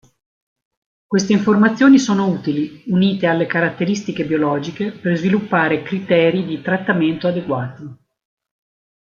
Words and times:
Queste 1.05 1.31
informazioni 1.31 1.99
sono 1.99 2.27
utili, 2.27 2.81
unite 2.87 3.27
alle 3.27 3.45
caratteristiche 3.45 4.25
biologiche, 4.25 4.91
per 4.93 5.15
sviluppare 5.15 5.83
criteri 5.83 6.43
di 6.43 6.59
trattamento 6.63 7.27
adeguati. 7.27 7.83